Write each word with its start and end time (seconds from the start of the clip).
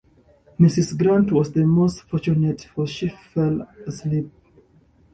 Mrs 0.59 0.97
Grant 0.97 1.31
was 1.31 1.51
the 1.51 1.63
most 1.63 2.01
fortunate, 2.01 2.63
for 2.73 2.87
she 2.87 3.09
fell 3.09 3.67
asleep. 3.85 4.31